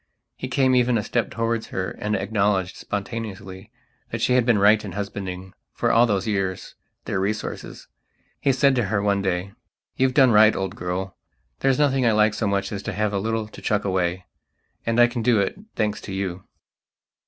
[0.35, 3.69] He came even a step towards her and acknowledged, spontaneously,
[4.09, 6.73] that she had been right in husbanding, for all those years,
[7.05, 7.87] their resources.
[8.39, 9.51] He said to her one day:
[9.97, 11.15] "You've done right, old girl.
[11.59, 14.25] There's nothing I like so much as to have a little to chuck away.
[14.87, 16.45] And I can do it, thanks to you."